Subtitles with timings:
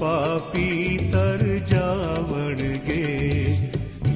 [0.00, 3.04] ਪਾਪੀ ਤਰ ਜਾਵਣਗੇ।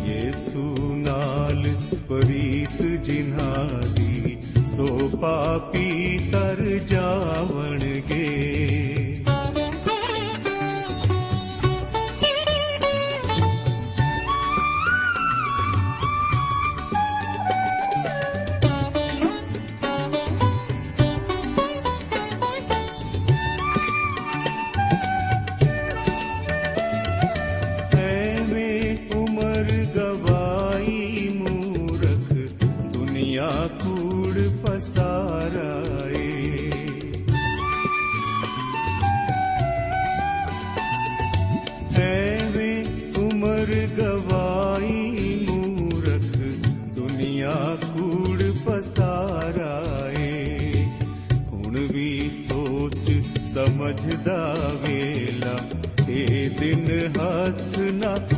[0.04, 1.64] ਯੇਸੂ ਨਾਲ
[2.08, 4.36] ਪ੍ਰੀਤ ਜਿਨ੍ਹਾਂ ਦੀ
[4.76, 5.91] ਸੋ ਪਾਪੀ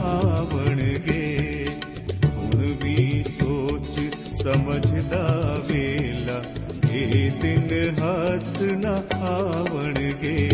[0.03, 1.67] ਆਵਣਗੇ
[2.37, 4.01] ਹੁਣ ਵੀ ਸੋਚ
[4.43, 6.43] ਸਮਝਦਾ ਵੇਲਾ,
[6.93, 10.49] ਇਹ ਦਿਨ ਹੱਥ ਨਾ ਆਵਣਗੇ।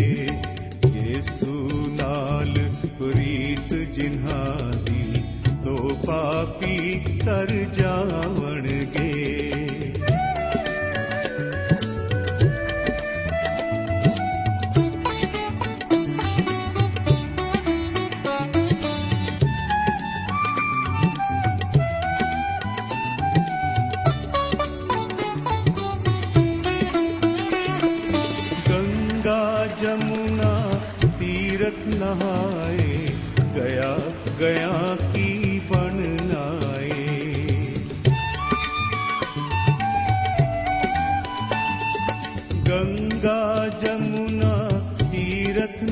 [0.95, 2.53] ਯੇਸੂ ਨਾਲ
[2.99, 5.23] ਪ੍ਰੀਤ ਜਿਨ੍ਹਾਂ ਦੀ
[5.63, 9.40] ਸੋ ਪਾਪੀ ਤਰ ਜਾਵਣਗੇ।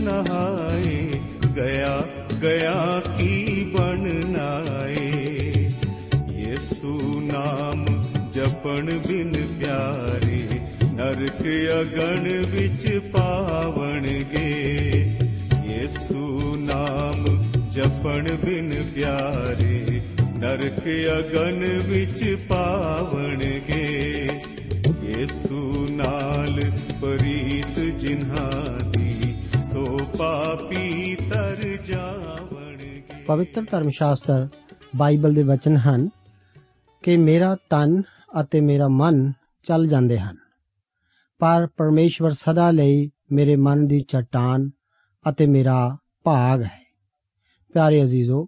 [0.05, 0.97] नहाए
[1.57, 1.95] गया
[2.43, 2.75] गया
[3.07, 4.03] की बन
[4.35, 5.07] नाए
[6.39, 6.93] यीशु
[7.25, 7.85] नाम
[8.35, 10.41] जपण बिन प्यारे
[10.99, 11.41] नरक
[11.75, 14.49] अगण विच पावण गे
[15.69, 16.23] यीशु
[16.63, 17.25] नाम
[17.75, 19.79] जपण बिन प्यारे
[20.41, 20.83] नरक
[21.13, 23.39] अगन विच पावण
[23.69, 23.87] गे
[25.07, 25.63] यीशु
[25.95, 26.59] नाल
[27.01, 28.47] प्रीत जिन्हा
[29.79, 31.55] ਸੋ ਪਾਪੀ ਤਰ
[31.87, 34.47] ਜਾਵਣਗੇ। ਪਵਿੱਤਰ ਧਰਮ ਸ਼ਾਸਤਰ
[34.95, 36.09] ਬਾਈਬਲ ਦੇ ਵਚਨ ਹਨ
[37.03, 38.01] ਕਿ ਮੇਰਾ ਤਨ
[38.41, 39.33] ਅਤੇ ਮੇਰਾ ਮਨ
[39.63, 40.35] ਚੱਲ ਜਾਂਦੇ ਹਨ।
[41.39, 44.69] ਪਰ ਪਰਮੇਸ਼ਵਰ ਸਦਾ ਲਈ ਮੇਰੇ ਮਨ ਦੀ ਚਟਾਨ
[45.29, 46.95] ਅਤੇ ਮੇਰਾ ਭਾਗ ਹੈ।
[47.73, 48.47] ਪਿਆਰੇ ਅਜ਼ੀਜ਼ੋ,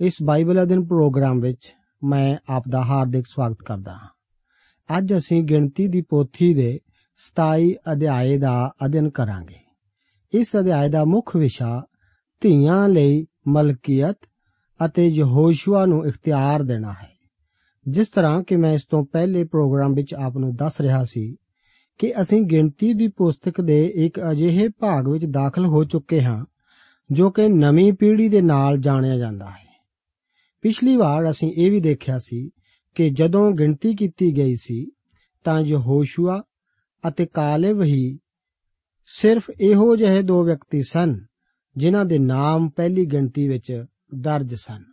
[0.00, 1.74] ਇਸ ਬਾਈਬਲ ਅਧਿਨ ਪ੍ਰੋਗਰਾਮ ਵਿੱਚ
[2.04, 4.08] ਮੈਂ ਆਪ ਦਾ ਹਾਰਦਿਕ ਸਵਾਗਤ ਕਰਦਾ ਹਾਂ।
[4.98, 6.80] ਅੱਜ ਅਸੀਂ ਗਿਣਤੀ ਦੀ ਪੋਥੀ ਦੇ
[7.16, 9.61] 27 ਅਧਿਆਏ ਦਾ ਅਧਿਐਨ ਕਰਾਂਗੇ।
[10.34, 11.86] ਇਸ ਅਧਿਆਏ ਦਾ ਮੁੱਖ ਵਿਸ਼ਾ
[12.40, 14.18] ਧੀਆਂ ਲਈ ਮਲਕੀਅਤ
[14.86, 17.12] ਅਤੇ ਯਹੋਸ਼ੂਆ ਨੂੰ ਇਖਤਿਆਰ ਦੇਣਾ ਹੈ।
[17.88, 21.36] ਜਿਸ ਤਰ੍ਹਾਂ ਕਿ ਮੈਂ ਇਸ ਤੋਂ ਪਹਿਲੇ ਪ੍ਰੋਗਰਾਮ ਵਿੱਚ ਆਪ ਨੂੰ ਦੱਸ ਰਿਹਾ ਸੀ
[21.98, 26.44] ਕਿ ਅਸੀਂ ਗਿਣਤੀ ਦੀ ਪੁਸਤਕ ਦੇ ਇੱਕ ਅਜਿਹੇ ਭਾਗ ਵਿੱਚ ਦਾਖਲ ਹੋ ਚੁੱਕੇ ਹਾਂ
[27.12, 29.86] ਜੋ ਕਿ ਨਵੀਂ ਪੀੜ੍ਹੀ ਦੇ ਨਾਲ ਜਾਣਿਆ ਜਾਂਦਾ ਹੈ।
[30.62, 32.50] ਪਿਛਲੀ ਵਾਰ ਅਸੀਂ ਇਹ ਵੀ ਦੇਖਿਆ ਸੀ
[32.94, 34.90] ਕਿ ਜਦੋਂ ਗਿਣਤੀ ਕੀਤੀ ਗਈ ਸੀ
[35.44, 36.42] ਤਾਂ ਯਹੋਸ਼ੂਆ
[37.08, 38.18] ਅਤੇ ਕਾਲੇਬ ਹੀ
[39.14, 41.24] ਸਿਰਫ ਇਹੋ ਜਿਹੇ ਦੋ ਵਿਅਕਤੀ ਸਨ,
[41.76, 44.84] ਜਿਨ੍ਹਾਂ ਦੇ ਨਾਮ ਪਹਿਲੀ ਗਿਣਤੀ ਵਿੱਚ ਦਰਜ ਸਨ,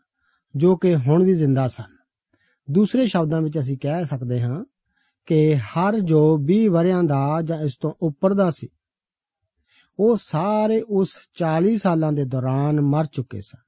[0.56, 1.98] ਜੋ ਕਿ ਹੁਣ ਵੀ ਜ਼ਿੰਦਾ ਸਨ।
[2.71, 4.63] ਦੂਸਰੇ ਸ਼ਬਦਾਂ ਵਿੱਚ ਅਸੀਂ ਕਹਿ ਸਕਦੇ ਹਾਂ
[5.25, 8.68] ਕਿ ਹਰ ਜੋ 20 ਵਰਿਆਂ ਦਾ ਜਾਂ ਇਸ ਤੋਂ ਉੱਪਰ ਦਾ ਸੀ,
[10.00, 13.63] ਉਹ ਸਾਰੇ ਉਸ 40 ਸਾਲਾਂ ਦੇ ਦੌਰਾਨ ਮਰ ਚੁੱਕੇ ਸਨ।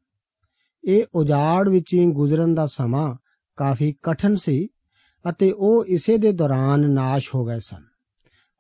[0.84, 3.16] ਇਹ ਉਜਾੜ ਵਿੱਚ ਹੀ ਗੁਜ਼ਰਨ ਦਾ ਸਮਾਂ
[3.56, 4.68] ਕਾਫੀ ਕਠਨ ਸੀ
[5.30, 7.84] ਅਤੇ ਉਹ ਇਸੇ ਦੇ ਦੌਰਾਨ ਨਾਸ਼ ਹੋ ਗਏ ਸਨ।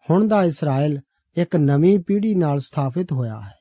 [0.09, 0.99] ਹੁਣ ਦਾ ਇਸਰਾਇਲ
[1.37, 3.53] ਇੱਕ ਨਵੀਂ ਪੀੜ੍ਹੀ ਨਾਲ ਸਥਾਪਿਤ ਹੋਇਆ ਹੈ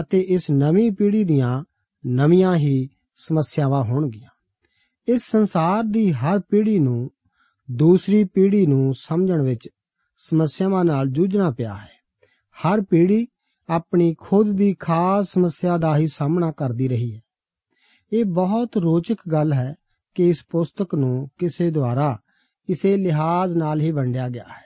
[0.00, 1.64] ਅਤੇ ਇਸ ਨਵੀਂ ਪੀੜ੍ਹੀ ਦੀਆਂ
[2.06, 4.28] ਨਵੀਆਂ ਹੀ ਸਮੱਸਿਆਵਾਂ ਹੋਣਗੀਆਂ।
[5.08, 7.10] ਇਸ ਸੰਸਾਰ ਦੀ ਹਰ ਪੀੜ੍ਹੀ ਨੂੰ
[7.70, 9.68] ਦੂਸਰੀ ਪੀੜ੍ਹੀ ਨੂੰ ਸਮਝਣ ਵਿੱਚ
[10.16, 11.94] ਸਮੱਸਿਆਵਾਂ ਨਾਲ ਜੂਝਣਾ ਪਿਆ ਹੈ।
[12.56, 13.26] ਹਰ ਪੀੜ੍ਹੀ
[13.68, 17.20] ਆਪਣੀ ਖੁਦ ਦੀ ਖਾਸ ਸਮੱਸਿਆ ਦਾ ਹੀ ਸਾਹਮਣਾ ਕਰਦੀ ਰਹੀ ਹੈ।
[18.12, 19.74] ਇਹ ਬਹੁਤ ਰੋਚਕ ਗੱਲ ਹੈ
[20.14, 22.18] ਕਿ ਇਸ ਪੁਸਤਕ ਨੂੰ ਕਿਸੇ ਦੁਆਰਾ
[22.68, 24.64] ਇਸੇ ਲਿਹਾਜ਼ ਨਾਲ ਹੀ ਵੰਡਿਆ ਗਿਆ ਹੈ।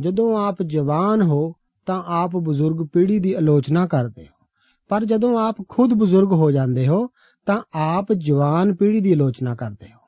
[0.00, 1.52] ਜਦੋਂ ਆਪ ਜਵਾਨ ਹੋ
[1.86, 4.46] ਤਾਂ ਆਪ ਬਜ਼ੁਰਗ ਪੀੜ੍ਹੀ ਦੀ ਆਲੋਚਨਾ ਕਰਦੇ ਹੋ।
[4.88, 7.08] ਪਰ ਜਦੋਂ ਆਪ ਖੁਦ ਬਜ਼ੁਰਗ ਹੋ ਜਾਂਦੇ ਹੋ,
[7.46, 10.00] ਤਾਂ ਆਪ ਜਵਾਨ ਪੀੜ੍ਹੀ ਦੀ ਆਲੋਚਨਾ ਕਰਦੇ ਹੋ।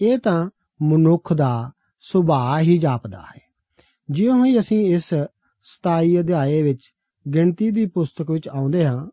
[0.00, 0.50] ਇਹ ਤਾਂ
[0.82, 3.40] ਮਨੁੱਖ ਦਾ ਸੁਭਾਅ ਹੀ ਜਾਪਦਾ ਹੈ।
[4.10, 5.14] ਜਿਉਂ ਹੀ ਅਸੀਂ ਇਸ
[5.62, 6.92] 27 ਅਧਿਆਏ ਵਿੱਚ
[7.34, 9.06] ਗਿਣਤੀ ਦੀ ਪੁਸਤਕ ਵਿੱਚ ਆਉਂਦੇ ਹਾਂ,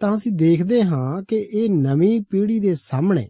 [0.00, 3.28] ਤਾਂ ਅਸੀਂ ਦੇਖਦੇ ਹਾਂ ਕਿ ਇਹ ਨਵੀਂ ਪੀੜ੍ਹੀ ਦੇ ਸਾਹਮਣੇ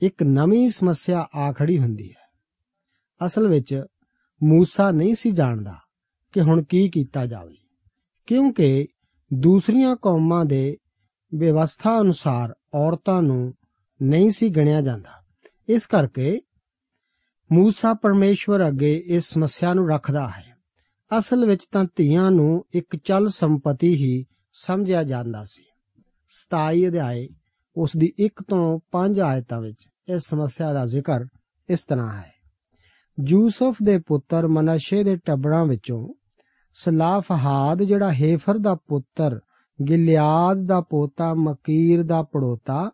[0.00, 2.26] ਇੱਕ ਨਵੀਂ ਸਮੱਸਿਆ ਆ ਖੜੀ ਹੁੰਦੀ ਹੈ।
[3.26, 3.84] ਅਸਲ ਵਿੱਚ
[4.42, 5.74] ਮੂਸਾ ਨਹੀਂ ਸੀ ਜਾਣਦਾ।
[6.36, 7.56] ਕਿ ਹੁਣ ਕੀ ਕੀਤਾ ਜਾਵੇ।
[8.26, 8.86] ਕਿਉਂਕਿ
[9.34, 10.76] ਦੂਸਰੀਆਂ ਕੌਮਾਂ ਦੇ
[11.34, 13.54] ਵਿਵਸਥਾ ਅਨੁਸਾਰ ਔਰਤਾਂ ਨੂੰ
[14.02, 15.24] ਨਹੀਂ ਸੀ ਗਿਣਿਆ ਜਾਂਦਾ।
[15.68, 16.40] ਇਸ ਕਰਕੇ
[17.52, 20.56] ਮੂਸਾ ਪਰਮੇਸ਼ਵਰ ਅੱਗੇ ਇਸ ਸਮੱਸਿਆ ਨੂੰ ਰੱਖਦਾ ਹੈ।
[21.18, 25.64] ਅਸਲ ਵਿੱਚ ਤਾਂ ਧੀਆਂ ਨੂੰ ਇੱਕ ਚਲ ਸੰਪਤੀ ਹੀ ਸਮਝਿਆ ਜਾਂਦਾ ਸੀ।
[26.28, 27.28] 27 ਅਧਿਆਏ
[27.76, 31.24] ਉਸ ਦੀ 1 ਤੋਂ 5 ਆਇਤਾਂ ਵਿੱਚ ਇਸ ਸਮੱਸਿਆ ਦਾ ਜ਼ਿਕਰ
[31.68, 32.32] ਇਸ ਤਰ੍ਹਾਂ ਹੈ।
[33.28, 36.14] ਯੂਸਫ ਦੇ ਪੁੱਤਰ ਮਨਸ਼ੇ ਦੇ ਟੱਬਰਾਂ ਵਿੱਚੋਂ
[36.78, 39.40] ਸਲਾਫਹਾਦ ਜਿਹੜਾ ਹੇਫਰ ਦਾ ਪੁੱਤਰ,
[39.88, 42.90] ਗਿਲਿਆਦ ਦਾ ਪੋਤਾ, ਮਕੀਰ ਦਾ ਪੜੋਤਾ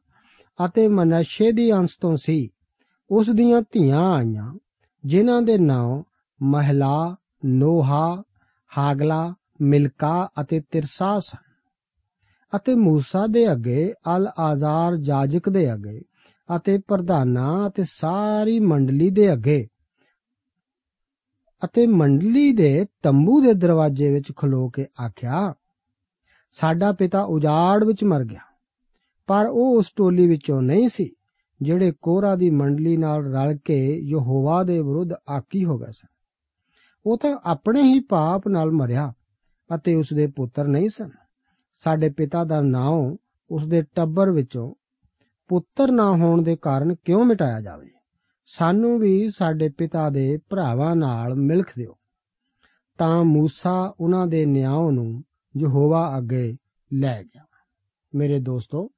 [0.66, 2.50] ਅਤੇ ਮਨਸ਼ੇ ਦੀ ਅੰਸ਼ ਤੋਂ ਸੀ,
[3.10, 4.54] ਉਸ ਦੀਆਂ ਧੀਆਂ ਆਈਆਂ,
[5.04, 6.02] ਜਿਨ੍ਹਾਂ ਦੇ ਨਾਂ
[6.42, 8.22] ਮਹਿਲਾ, ਨੋਹਾ,
[8.78, 11.52] ਹਾਗਲਾ, ਮਿਲਕਾ ਅਤੇ ਤਿਰਸਾ ਸਨ
[12.56, 16.02] ਅਤੇ ਮੂਸਾ ਦੇ ਅੱਗੇ ਅਲ ਆਜ਼ਾਰ ਜਾਜਕ ਦੇ ਅੱਗੇ
[16.56, 19.66] ਅਤੇ ਪ੍ਰਧਾਨਾਂ ਅਤੇ ਸਾਰੀ ਮੰਡਲੀ ਦੇ ਅੱਗੇ।
[21.64, 25.54] ਅਤੇ ਮੰਡਲੀ ਦੇ ਤੰਬੂ ਦੇ ਦਰਵਾਜ਼ੇ ਵਿੱਚ ਖਲੋ ਕੇ ਆਖਿਆ,
[26.50, 28.40] ਸਾਡਾ ਪਿਤਾ ਉਜਾੜ ਵਿੱਚ ਮਰ ਗਿਆ,
[29.26, 31.10] ਪਰ ਉਹ ਉਸ ਟੋਲੀ ਵਿੱਚੋਂ ਨਹੀਂ ਸੀ,
[31.62, 36.08] ਜਿਹੜੇ ਕੋਰਾ ਦੀ ਮੰਡਲੀ ਨਾਲ ਰਲ ਕੇ ਯਹੋਵਾ ਦੇ ਵਿਰੁੱਧ ਆਕੀ ਹੋ ਗਏ ਸਨ।
[37.06, 39.12] ਉਹ ਤਾਂ ਆਪਣੇ ਹੀ ਪਾਪ ਨਾਲ ਮਰਿਆ
[39.74, 41.10] ਅਤੇ ਉਸ ਦੇ ਪੁੱਤਰ ਨਹੀਂ ਸਨ।
[41.74, 43.16] ਸਾਡੇ ਪਿਤਾ ਦਾ ਨਾਮ
[43.50, 44.74] ਉਸ ਦੇ ਟੱਬਰ ਵਿੱਚੋਂ
[45.48, 47.90] ਪੁੱਤਰ ਨਾ ਹੋਣ ਦੇ ਕਾਰਨ ਕਿਉਂ ਮਿਟਾਇਆ ਜਾਵੇ?
[48.51, 51.97] ਸਾਨੂੰ ਵੀ ਸਾਡੇ ਪਿਤਾ ਦੇ ਭਰਾਵਾਂ ਨਾਲ ਮਿਲਖ ਦਿਓ
[52.97, 55.23] ਤਾਂ موسی ਉਹਨਾਂ ਦੇ ਨਿਆਂ ਨੂੰ
[55.57, 56.57] ਯਹੋਵਾ ਅੱਗੇ
[56.93, 57.45] ਲੈ ਗਿਆ
[58.15, 58.91] ਮੇਰੇ ਦੋਸਤੋ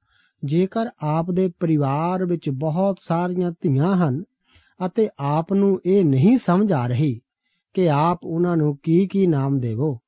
[0.44, 4.24] ਜੇਕਰ ਆਪ ਦੇ ਪਰਿਵਾਰ ਵਿੱਚ ਬਹੁਤ ਸਾਰੀਆਂ ਧੀਆਂ ਹਨ
[4.86, 7.20] ਅਤੇ ਆਪ ਨੂੰ ਇਹ ਨਹੀਂ ਸਮਝ ਆ ਰਹੀ
[7.74, 9.98] ਕਿ ਆਪ ਉਹਨਾਂ ਨੂੰ ਕੀ ਕੀ ਨਾਮ ਦੇਵੋ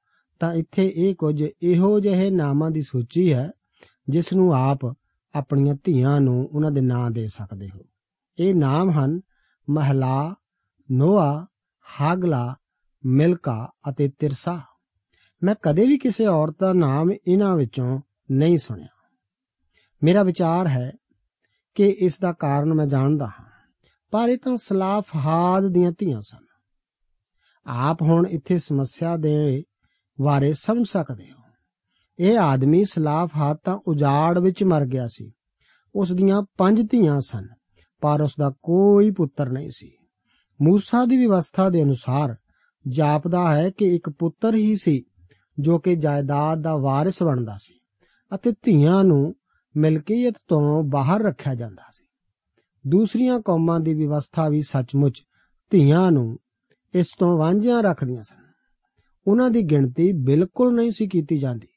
[0.41, 3.51] ਤਾਂ ਇੱਥੇ ਇਹ ਕੁਝ ਇਹੋ ਜਿਹੇ ਨਾਮਾਂ ਦੀ ਸੂਚੀ ਹੈ
[4.09, 4.97] ਜਿਸ ਨੂੰ ਆਪ
[5.35, 7.81] ਆਪਣੀਆਂ ਧੀਆਂ ਨੂੰ ਉਹਨਾਂ ਦੇ ਨਾਂ ਦੇ ਸਕਦੇ ਹੋ
[8.39, 9.21] ਇਹ ਨਾਮ ਹਨ
[9.70, 10.36] ਮਹਲਾ,
[10.92, 11.48] ਨੋਆ,
[12.02, 12.56] ਹਾਗਲਾ,
[13.06, 14.62] ਮਿਲਕਾ ਅਤੇ ਤਿਰਸਾ।
[15.44, 18.00] ਮੈਂ ਕਦੇ ਵੀ ਕਿਸੇ ਔਰਤ ਦਾ ਨਾਮ ਇਹਨਾਂ ਵਿੱਚੋਂ
[18.32, 18.88] ਨਹੀਂ ਸੁਣਿਆ।
[20.04, 20.92] ਮੇਰਾ ਵਿਚਾਰ ਹੈ
[21.76, 23.46] ਕਿ ਇਸ ਦਾ ਕਾਰਨ ਮੈਂ ਜਾਣਦਾ ਹਾਂ,
[24.12, 26.46] ਪਰ ਇਹ ਤਾਂ ਸਲਾਫਹਾਦ ਦੀਆਂ ਧੀਆਂ ਸਨ।
[27.66, 29.64] ਆਪ ਹੁਣ ਇੱਥੇ ਸਮੱਸਿਆ ਦੇ
[30.22, 31.44] ਬਾਰੇ ਸਮਝ ਸਕਦੇ ਹੋ।
[32.20, 35.32] ਇਹ ਆਦਮੀ ਸਲਾਫਹਾਦ ਤਾਂ ਉਜਾੜ ਵਿੱਚ ਮਰ ਗਿਆ ਸੀ।
[35.96, 37.48] ਉਸ ਦੀਆਂ ਪੰਜ ਧੀਆਂ ਸਨ।
[38.02, 39.92] ਪਰ ਉਸ ਦਾ ਕੋਈ ਪੁੱਤਰ ਨਹੀਂ ਸੀ।
[40.62, 42.36] ਮੂਸਾ ਦੀ ਵਿਵਸਥਾ ਦੇ ਅਨੁਸਾਰ
[42.88, 45.04] ਜਾਪਦਾ ਹੈ ਕਿ ਇੱਕ ਪੁੱਤਰ ਹੀ ਸੀ
[45.60, 47.80] ਜੋ ਕਿ ਜਾਇਦਾਦ ਦਾ ਵਾਰਿਸ ਬਣਦਾ ਸੀ
[48.36, 49.36] ਅਤੇ ਧੀਆਂ ਨੂੰ
[49.78, 52.06] ਮਿਲਕੀਅਤ ਤੋਂ ਬਾਹਰ ਰੱਖਿਆ ਜਾਂਦਾ ਸੀ।
[52.88, 55.24] ਦੂਸਰੀਆਂ ਕੌਮਾਂ ਦੀ ਵਿਵਸਥਾ ਵੀ ਸੱਚਮੁੱਚ
[55.70, 56.38] ਧੀਆਂ ਨੂੰ
[56.96, 58.48] ਇਸ ਤੋਂ ਵਾਂਝਿਆਂ ਰੱਖਦੀਆਂ ਸਨ।
[59.28, 61.68] ਉਹਨਾਂ ਦੀ ਗਿਣਤੀ ਬਿਲਕੁਲ ਨਹੀਂ ਸੀ ਕੀਤੀ ਜਾਂਦੀ।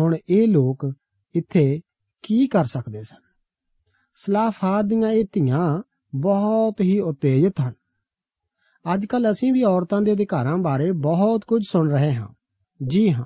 [0.00, 0.92] ਹੁਣ ਇਹ ਲੋਕ
[1.34, 1.80] ਇੱਥੇ
[2.22, 3.27] ਕੀ ਕਰ ਸਕਦੇ ਸਨ?
[4.24, 5.82] ਸਲਾਫਾਤ ਦੀਆਂ ਇਹ ਧੀਆਂ
[6.14, 7.72] ਬਹੁਤ ਹੀ ਉਤੇਜਿਤ ਹਨ
[8.94, 12.28] ਅੱਜ ਕੱਲ ਅਸੀਂ ਵੀ ਔਰਤਾਂ ਦੇ ਅਧਿਕਾਰਾਂ ਬਾਰੇ ਬਹੁਤ ਕੁਝ ਸੁਣ ਰਹੇ ਹਾਂ।
[12.86, 13.24] ਜੀ ਹਾਂ,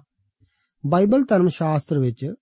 [0.87, 2.35] ਬਾਈਬਲ ਧਰਮ ਸ਼ਾਸਤਰ ਵਿੱਚ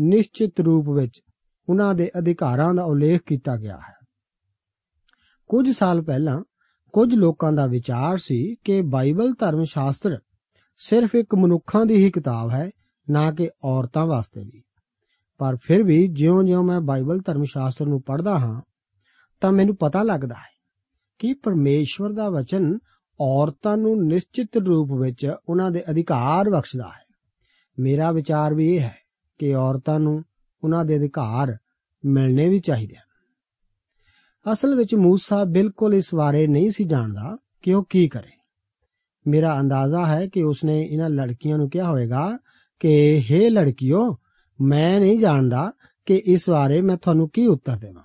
[0.00, 1.20] ਨਿਸ਼ਚਿਤ ਰੂਪ ਵਿੱਚ
[1.68, 3.94] ਉਹਨਾਂ ਦੇ ਅਧਿਕਾਰਾਂ ਦਾ ਉਲੇਖ ਕੀਤਾ ਗਿਆ ਹੈ।
[5.48, 6.42] ਕੁਝ ਸਾਲ ਪਹਿਲਾਂ
[6.92, 10.18] ਕੁਝ ਲੋਕਾਂ ਦਾ ਵਿਚਾਰ ਸੀ ਕਿ ਬਾਈਬਲ ਧਰਮ ਸ਼ਾਸਤਰ
[10.78, 12.70] ਸਿਰਫ ਇੱਕ ਮਨੁੱਖਾਂ ਦੀ ਹੀ ਕਿਤਾਬ ਹੈ,
[13.10, 14.62] ਨਾ ਕਿ ਔਰਤਾਂ ਵਾਸਤੇ ਵੀ।
[15.38, 18.62] ਪਰ ਫਿਰ ਵੀ ਜਿਉਂ-ਜਿਉਂ ਮੈਂ ਬਾਈਬਲ ਧਰਮ ਸ਼ਾਸਤਰ ਨੂੰ ਪੜ੍ਹਦਾ ਹਾਂ,
[19.40, 20.52] ਤਾਂ ਮੈਨੂੰ ਪਤਾ ਲੱਗਦਾ ਹੈ
[21.18, 22.78] ਕਿ ਪਰਮੇਸ਼ਵਰ ਦਾ ਵਚਨ
[23.20, 27.02] ਔਰਤਾਂ ਨੂੰ ਨਿਸ਼ਚਿਤ ਰੂਪ ਵਿੱਚ ਉਹਨਾਂ ਦੇ ਅਧਿਕਾਰ ਬਖਸ਼ਦਾ ਹੈ।
[27.78, 28.96] ਮੇਰਾ ਵਿਚਾਰ ਵੀ ਇਹ ਹੈ
[29.38, 30.22] ਕਿ ਔਰਤਾਂ ਨੂੰ
[30.64, 31.56] ਉਹਨਾਂ ਦੇ ਅਧਿਕਾਰ
[32.04, 33.12] ਮਿਲਣੇ ਵੀ ਚਾਹੀਦੇ ਹਨ।
[34.52, 38.42] ਅਸਲ ਵਿੱਚ ਮੂਸਾ ਬਿਲਕੁਲ ਇਸ ਬਾਰੇ ਨਹੀਂ ਸੀ ਜਾਣਦਾ ਕਿ ਉਹ ਕੀ ਕਰੇ।
[39.26, 42.38] ਮੇਰਾ ਅੰਦਾਜ਼ਾ ਹੈ ਕਿ ਉਸਨੇ ਇਹਨਾਂ ਲੜਕੀਆਂ ਨੂੰ ਕਿਹਾ ਹੋਵੇਗਾ
[42.80, 44.16] ਕਿ हे ਲੜਕੀਓ
[44.61, 45.71] ਮੈਂ ਨਹੀਂ ਜਾਣਦਾ
[46.05, 48.03] ਕਿ ਇਸ ਬਾਰੇ ਮੈਂ ਤੁਹਾਨੂੰ ਕੀ ਉੱਤਰ ਦੇਵਾਂ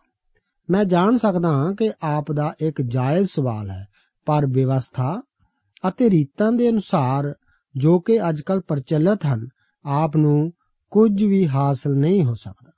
[0.71, 3.87] ਮੈਂ ਜਾਣ ਸਕਦਾ ਹਾਂ ਕਿ ਆਪ ਦਾ ਇੱਕ ਜਾਇਜ਼ ਸਵਾਲ ਹੈ
[4.27, 5.23] ਪਰ ਵਿਵਸਥਾ
[5.89, 7.35] ਅਤੇ ਰੀਤਾਂ ਦੇ ਅਨੁਸਾਰ
[7.77, 9.49] ਜੋ ਕਿ ਅੱਜਕੱਲ ਪ੍ਰਚਲਿਤ ਹਨ
[9.85, 10.53] ਆਪ ਨੂੰ
[10.91, 12.73] ਕੁਝ ਵੀ ਹਾਸਲ ਨਹੀਂ ਹੋ ਸਕਦਾ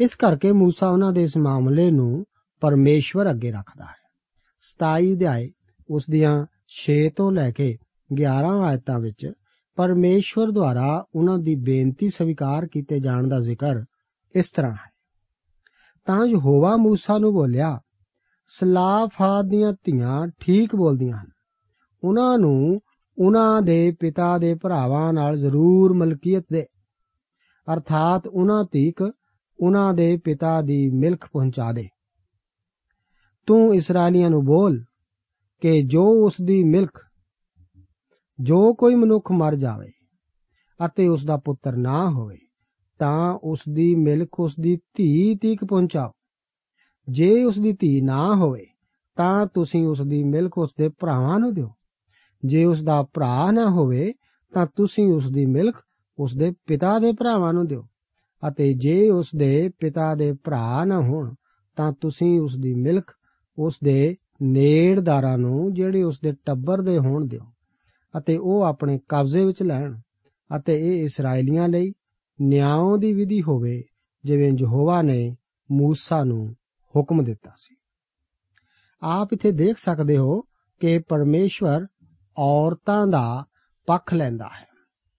[0.00, 2.24] ਇਸ ਕਰਕੇ موسی ਉਹਨਾਂ ਦੇ ਇਸ ਮਾਮਲੇ ਨੂੰ
[2.60, 4.00] ਪਰਮੇਸ਼ਵਰ ਅੱਗੇ ਰੱਖਦਾ ਹੈ
[4.62, 5.50] 27 ਅਧਿਆਏ
[5.90, 7.78] ਉਸ ਦੀਆਂ 6 ਤੋਂ ਲੈ ਕੇ
[8.22, 9.32] 11 ਆਇਤਾਂ ਵਿੱਚ
[9.77, 13.83] ਪਰਮੇਸ਼ਵਰ ਦੁਆਰਾ ਉਹਨਾਂ ਦੀ ਬੇਨਤੀ ਸਵੀਕਾਰ ਕੀਤੇ ਜਾਣ ਦਾ ਜ਼ਿਕਰ
[14.35, 14.91] ਇਸ ਤਰ੍ਹਾਂ ਹੈ।
[16.05, 17.79] ਤਾਂ ਯਹੋਵਾ موسی ਨੂੰ ਬੋਲਿਆ
[18.47, 21.27] ਸਲਾਫਾ ਦੀਆਂ ਧੀਆਂ ਠੀਕ ਬੋਲਦੀਆਂ ਹਨ।
[22.03, 22.81] ਉਹਨਾਂ ਨੂੰ
[23.17, 26.65] ਉਹਨਾਂ ਦੇ ਪਿਤਾ ਦੇ ਭਰਾਵਾਂ ਨਾਲ ਜ਼ਰੂਰ ਮਲਕੀਅਤ ਦੇ।
[27.73, 29.11] ਅਰਥਾਤ ਉਹਨਾਂ ਤੀਕ
[29.59, 31.87] ਉਹਨਾਂ ਦੇ ਪਿਤਾ ਦੀ ਮਿਲਖ ਪਹੁੰਚਾ ਦੇ।
[33.45, 34.83] ਤੂੰ ਇਸرائیਲੀਆਂ ਨੂੰ ਬੋਲ
[35.61, 37.06] ਕਿ ਜੋ ਉਸ ਦੀ ਮਿਲਖ
[38.39, 39.91] ਜੋ ਕੋਈ ਮਨੁੱਖ ਮਰ ਜਾਵੇ
[40.85, 42.37] ਅਤੇ ਉਸ ਦਾ ਪੁੱਤਰ ਨਾ ਹੋਵੇ,
[42.99, 46.11] ਤਾਂ ਉਸ ਦੀ ਮਿਲਕ ਉਸ ਦੀ ਧੀ ਤੀਕ ਪਹੁੰਚਾਓ।
[47.09, 48.65] ਜੇ ਉਸ ਦੀ ਧੀ ਨਾ ਹੋਵੇ,
[49.15, 51.69] ਤਾਂ ਤੁਸੀਂ ਉਸ ਦੀ ਮਿਲਕ ਉਸ ਦੇ ਭਰਾਵਾਂ ਨੂੰ ਦਿਓ।
[52.45, 54.13] ਜੇ ਉਸ ਦਾ ਭਰਾ ਨਾ ਹੋਵੇ,
[54.53, 55.75] ਤਾਂ ਤੁਸੀਂ ਉਸ ਦੀ ਮਿਲਕ
[56.17, 57.87] ਉਸ ਦੇ ਪਿਤਾ ਦੇ ਭਰਾਵਾਂ ਨੂੰ ਦਿਓ।
[58.47, 61.33] ਅਤੇ ਜੇ ਉਸ ਦੇ ਪਿਤਾ ਦੇ ਭਰਾ ਨਾ ਹੋਣ,
[61.75, 63.11] ਤਾਂ ਤੁਸੀਂ ਉਸ ਦੀ ਮਿਲਕ
[63.57, 67.43] ਉਸ ਦੇ ਨੇੜਦਾਰਾਂ ਨੂੰ, ਜਿਹੜੇ ਉਸ ਦੇ ਟੱਬਰ ਦੇ ਹੋਣ, ਦਿਓ।
[68.17, 69.99] ਅਤੇ ਉਹ ਆਪਣੇ ਕਬਜ਼ੇ ਵਿੱਚ ਲੈਣ
[70.57, 71.93] ਅਤੇ ਇਹ ਇਸرائیਲੀਆਂ ਲਈ
[72.41, 73.83] ਨਿਆਂ ਦੀ ਵਿਧੀ ਹੋਵੇ,
[74.25, 75.35] ਜਿਵੇਂ ਯਹੋਵਾ ਨੇ
[75.81, 76.55] موسی ਨੂੰ
[76.95, 77.75] ਹੁਕਮ ਦਿੱਤਾ ਸੀ।
[79.01, 80.41] ਆਪ ਇੱਥੇ ਦੇਖ ਸਕਦੇ ਹੋ
[80.79, 81.87] ਕਿ ਪਰਮੇਸ਼ਵਰ
[82.37, 83.45] ਔਰਤਾਂ ਦਾ
[83.85, 84.67] ਪੱਖ ਲੈਂਦਾ ਹੈ।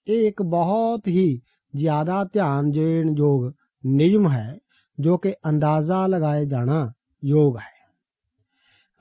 [0.08, 1.40] ਇਹ ਇੱਕ ਬਹੁਤ ਹੀ
[1.76, 3.52] ਜ਼ਿਆਦਾ ਧਿਆਨ ਦੇਣ ਯੋਗ
[3.86, 4.58] ਨਿਯਮ ਹੈ,
[5.00, 6.92] ਜੋ ਕਿ ਅੰਦਾਜ਼ਾ ਲਗਾਏ ਜਾਣਾ
[7.24, 7.94] ਯੋਗ ਹੈ।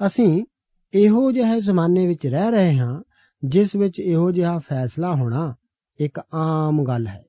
[0.05, 0.45] ਅਸੀਂ
[0.93, 3.01] ਇਹੋ ਜਿਹੇ ਜ਼ਮਾਨੇ ਵਿੱਚ ਰਹਿ ਰਹੇ ਹਾਂ
[3.45, 5.55] ਜਿਸ ਵਿੱਚ ਇਹੋ ਜਿਹਾ ਫੈਸਲਾ ਹੋਣਾ
[5.99, 7.23] ਇੱਕ ਆਮ ਗੱਲ ਹੈ।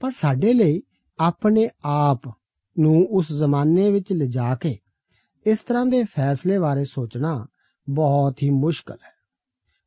[0.00, 0.82] ਪਰ ਸਾਡੇ ਲਈ
[1.18, 2.20] ਆਪਣੇ ਆਪ
[2.78, 4.78] ਨੂੰ ਉਸ ਜ਼ਮਾਨੇ ਵਿੱਚ ਲਿਜਾ ਕੇ
[5.46, 7.46] ਇਸ ਤਰ੍ਹਾਂ ਦੇ ਫੈਸਲੇ ਬਾਰੇ ਸੋਚਣਾ
[7.90, 9.12] ਬਹੁਤ ਹੀ ਮੁਸ਼ਕਲ ਹੈ।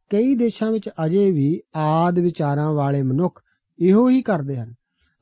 [0.10, 3.42] ਕਈ ਦੇਸ਼ਾਂ ਵਿੱਚ ਅਜੇ ਵੀ ਆਦ ਵਿਚਾਰਾਂ ਵਾਲੇ ਮਨੁੱਖ
[3.80, 4.74] ਇਹੋ ਹੀ ਕਰਦੇ ਹਨ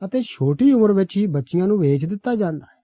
[0.06, 2.84] ਅਤੇ ਛੋਟੀ ਉਮਰ ਵਿੱਚ ਹੀ ਬੱਚੀਆਂ ਨੂੰ ਵੇਚ ਦਿੱਤਾ ਜਾਂਦਾ ਹੈ।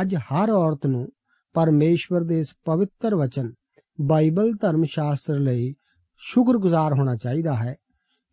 [0.00, 1.08] ਅੱਜ ਹਰ ਔਰਤ ਨੂੰ
[1.52, 3.52] ਪਰਮੇਸ਼ਵਰ ਦੇ ਇਸ ਪਵਿੱਤਰ ਵਚਨ,
[4.00, 5.74] ਬਾਈਬਲ ਧਰਮ ਸ਼ਾਸਤਰ ਲਈ
[6.19, 7.75] ਸ਼ੁਕਰਗੁਜ਼ਾਰ ਹੋਣਾ ਚਾਹੀਦਾ ਹੈ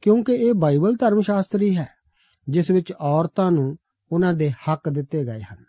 [0.00, 1.88] ਕਿਉਂਕਿ ਇਹ ਬਾਈਬਲ ਧਰਮ ਸ਼ਾਸਤਰੀ ਹੈ
[2.49, 3.76] ਜਿਸ ਵਿੱਚ ਔਰਤਾਂ ਨੂੰ
[4.12, 5.64] ਉਹਨਾਂ ਦੇ ਹੱਕ ਦਿੱਤੇ ਗਏ ਹਨ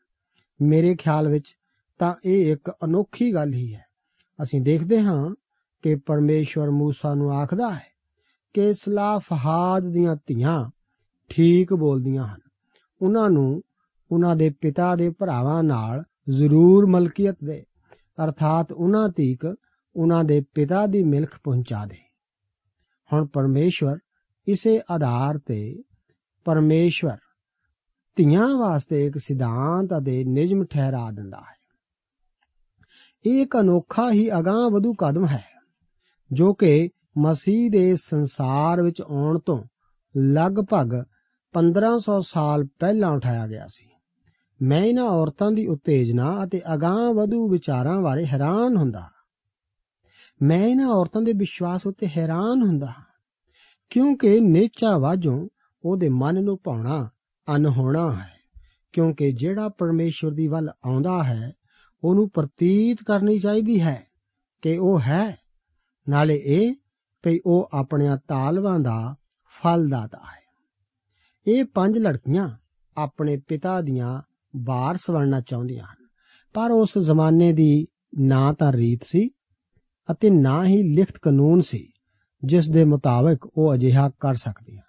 [0.62, 1.56] ਮੇਰੇ ਖਿਆਲ ਵਿੱਚ
[2.00, 3.86] ਤਾਂ ਇਹ ਇੱਕ ਅਨੋਖੀ ਗੱਲ ਹੀ ਹੈ
[4.44, 5.36] ਅਸੀਂ ਦੇਖਦੇ ਹਾਂ
[5.82, 7.88] ਕਿ ਪਰਮੇਸ਼ਵਰ موسی ਨੂੰ ਆਖਦਾ ਹੈ
[8.54, 10.70] ਕਿ ਸਲਾਫਹਾਦ ਦੀਆਂ ਧੀਆਂ
[11.30, 12.40] ਠੀਕ ਬੋਲਦੀਆਂ ਹਨ
[13.02, 13.62] ਉਹਨਾਂ ਨੂੰ
[14.12, 17.66] ਉਹਨਾਂ ਦੇ ਪਿਤਾ ਦੇ ਭਰਾਵਾਂ ਨਾਲ ਜ਼ਰੂਰ ਮਲਕੀਅਤ ਦੇ
[18.24, 19.56] ਅਰਥਾਤ ਉਹਨਾਂ ਤੀਕ
[19.96, 21.98] ਉਹਨਾਂ ਦੇ ਪਿਤਾ ਦੀ ਮਿਲਕ ਪਹੁੰਚਾ ਦੇ
[23.13, 23.99] ਹੁਣ ਪਰਮੇਸ਼ਵਰ
[24.47, 25.83] ਇਸੇ ਆਧਾਰ ਤੇ
[26.45, 27.17] ਪਰਮੇਸ਼ਵਰ
[28.17, 31.57] ਧੀਆਂ ਵਾਸਤੇ ਇੱਕ ਸਿਧਾਂਤ ਅਤੇ ਨਿਯਮ ਠਹਿਰਾ ਦਿੰਦਾ ਹੈ।
[33.27, 35.45] ਇਹ ਇੱਕ ਅਨੋਖਾ ਹੀ ਅਗਾਹ ਵਧੂ ਕਦਮ ਹੈ,
[36.33, 36.89] ਜੋ ਕਿ
[37.19, 39.65] ਮਸੀਹ ਦੇ ਸੰਸਾਰ ਵਿੱਚ ਆਉਣ ਤੋਂ
[40.17, 41.05] ਲਗਭਗ
[41.55, 43.89] 1500 ਸਾਲ ਪਹਿਲਾਂ ਉਠਾਇਆ ਗਿਆ ਸੀ।
[44.63, 49.09] ਮੈਂ ਇਹਨਾਂ ਔਰਤਾਂ ਦੀ ਉਤੇਜਨਾ ਅਤੇ ਅਗਾਹ ਵਧੂ ਵਿਚਾਰਾਂ ਬਾਰੇ ਹੈਰਾਨ ਹੁੰਦਾ
[50.43, 52.93] ਮੈਂ ਇਹਨਾਂ ਔਰਤਾਂ ਦੇ ਵਿਸ਼ਵਾਸ ਉੱਤੇ ਹੈਰਾਨ ਹੁੰਦਾ
[53.91, 55.49] ਕਿਉਂਕਿ ਨੇਚਾ ਵਾਜੋਂ
[55.85, 57.11] ਉਹਦੇ ਮਨ ਨੂੰ ਪਾਉਣਾ
[57.57, 58.33] ਅਨਹੋਣਾ ਹੈ,
[58.93, 61.53] ਕਿਉਂਕਿ ਜਿਹੜਾ ਪਰਮੇਸ਼ਵਰ ਦੀ ਵੱਲ ਆਉਂਦਾ ਹੈ,
[62.05, 64.07] ਉਹਨੂੰ ਪ੍ਰਤੀਤ ਕਰਨੀ ਚਾਹੀਦੀ ਹੈ
[64.63, 65.39] ਕਿ ਉਹ ਹੈ।
[66.09, 66.75] ਨਾਲੇ ਇਹ
[67.25, 69.15] ਕਿ ਉਹ ਆਪਣੇ ਤਾਲਵਾਂ ਦਾ
[69.63, 70.43] ਫਲ ਦਾਤਾ ਹੈ।
[71.47, 72.49] ਇਹ ਪੰਜ ਲੜਕੀਆਂ
[72.97, 74.23] ਆਪਣੇ ਪਿਤਾ ਦੀਆਂ
[74.57, 76.07] ਵਾਰਸ ਬਣਨਾ ਚਾਹੁੰਦੀਆਂ ਹਨ,
[76.55, 77.87] ਪਰ ਉਸ ਜ਼ਮਾਨੇ ਦੀ
[78.19, 79.31] ਨਾ ਤਾਂ ਰੀਤ ਸੀ
[80.13, 81.93] ਅਤੇ ਨਾ ਹੀ ਲਿਖਤ ਕਾਨੂੰਨ ਸੀ,
[82.45, 84.83] ਜਿਸ ਦੇ ਮੁਤਾਬਕ ਉਹ ਅਜਿਹਾ ਕਰ ਸਕਦੀਆਂ।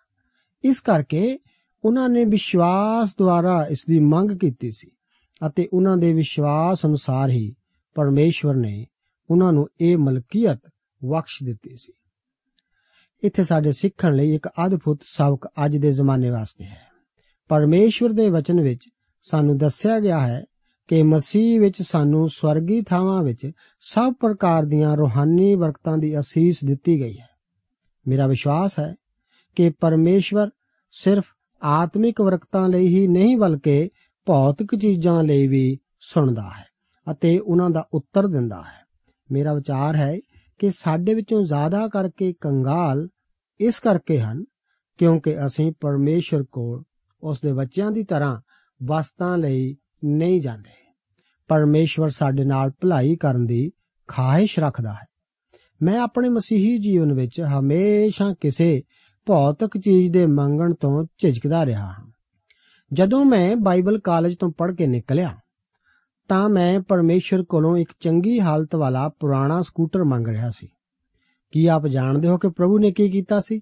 [0.63, 1.39] ਇਸ ਕਰਕੇ
[1.85, 4.91] ਉਹਨਾਂ ਨੇ ਵਿਸ਼ਵਾਸ ਦੁਆਰਾ ਇਸ ਦੀ ਮੰਗ ਕੀਤੀ ਸੀ
[5.47, 7.55] ਅਤੇ ਉਹਨਾਂ ਦੇ ਵਿਸ਼ਵਾਸ ਅਨੁਸਾਰ ਹੀ
[7.93, 8.87] ਪਰਮੇਸ਼ਵਰ ਨੇ
[9.29, 10.59] ਉਹਨਾਂ ਨੂੰ ਇਹ ਮਲਕੀਅਤ
[11.05, 11.93] ਬਖਸ਼ ਦਿੱਤੀ ਸੀ।
[13.23, 16.89] ਇੱਥੇ ਸਾਡੇ ਸਿੱਖਣ ਲਈ ਇੱਕ ਅਦਭੁਤ ਸਬਕ ਅੱਜ ਦੇ ਜ਼ਮਾਨੇ ਵਾਸਤੇ ਹੈ।
[17.47, 18.89] ਪਰਮੇਸ਼ਵਰ ਦੇ ਵਚਨ ਵਿੱਚ
[19.21, 20.45] ਸਾਨੂੰ ਦੱਸਿਆ ਗਿਆ ਹੈ
[20.89, 26.99] ਕਿ ਮਸੀਹ ਵਿੱਚ ਸਾਨੂੰ ਸਵਰਗੀ ਥਾਵਾਂ ਵਿੱਚ ਸਭ ਪ੍ਰਕਾਰ ਦੀਆਂ ਰੋਹਾਨੀ ਬਰਕਤਾਂ ਦੀ ਅਸੀਸ ਦਿੱਤੀ
[26.99, 27.29] ਗਈ ਹੈ।
[28.07, 28.95] ਮੇਰਾ ਵਿਸ਼ਵਾਸ ਹੈ
[29.55, 30.49] ਕਿ ਪਰਮੇਸ਼ਵਰ
[30.91, 31.23] ਸਿਰਫ
[31.63, 33.89] ਆਤਮਿਕ ਬਰਕਤਾਂ ਲਈ ਹੀ ਨਹੀਂ, ਬਲਕਿ
[34.25, 36.65] ਭੌਤਿਕ ਚੀਜ਼ਾਂ ਲਈ ਵੀ ਸੁਣਦਾ ਹੈ
[37.11, 38.85] ਅਤੇ ਉਹਨਾਂ ਦਾ ਉੱਤਰ ਦਿੰਦਾ ਹੈ।
[39.31, 40.17] ਮੇਰਾ ਵਿਚਾਰ ਹੈ
[40.59, 43.09] ਕਿ ਸਾਡੇ ਵਿੱਚੋਂ ਜ਼ਿਆਦਾ ਕਰਕੇ ਕੰਗਾਲ
[43.59, 44.45] ਇਸ ਕਰਕੇ ਹਨ
[44.97, 46.83] ਕਿਉਂਕਿ ਅਸੀਂ ਪਰਮੇਸ਼ਰ ਕੋਲ
[47.23, 48.41] ਉਸ ਦੇ ਬੱਚਿਆਂ ਦੀ ਤਰ੍ਹਾਂ
[48.83, 50.78] ਵਸਤਾਂ ਲਈ ਨਹੀਂ ਜਾਂਦੇ।
[51.49, 53.71] ਪਰਮੇਸ਼ਵਰ ਸਾਡੇ ਨਾਲ ਭਲਾਈ ਕਰਨ ਦੀ
[54.07, 55.07] ਖਾਹਿਸ਼ ਰੱਖਦਾ ਹੈ।
[55.81, 58.83] ਮੈਂ ਆਪਣੇ ਮਸੀਹੀ ਜੀਵਨ ਵਿੱਚ ਹਮੇਸ਼ਾ ਕਿਸੇ
[59.25, 62.11] ਭੌਤਿਕ ਚੀਜ਼ ਦੇ ਮੰਗਣ ਤੋਂ ਝਿਜਕਦਾ ਰਿਹਾ ਹਾਂ।
[62.93, 65.37] ਜਦੋਂ ਮੈਂ ਬਾਈਬਲ ਕਾਲਜ ਤੋਂ ਪੜ੍ਹ ਕੇ ਨਿਕਲਿਆ,
[66.27, 70.67] ਤਾਂ ਮੈਂ ਪਰਮੇਸ਼ਰ ਕੋਲੋਂ ਇੱਕ ਚੰਗੀ ਹਾਲਤ ਵਾਲਾ ਪੁਰਾਣਾ ਸਕੂਟਰ ਮੰਗ ਰਿਹਾ ਸੀ।
[71.51, 73.61] ਕੀ ਆਪ ਜਾਣਦੇ ਹੋ ਕਿ ਪ੍ਰਭੂ ਨੇ ਕੀ ਕੀਤਾ ਸੀ?